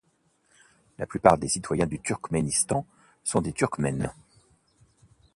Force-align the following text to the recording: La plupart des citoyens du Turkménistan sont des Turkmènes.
La 0.97 1.05
plupart 1.05 1.37
des 1.37 1.47
citoyens 1.47 1.85
du 1.85 1.99
Turkménistan 1.99 2.87
sont 3.23 3.39
des 3.39 3.53
Turkmènes. 3.53 4.11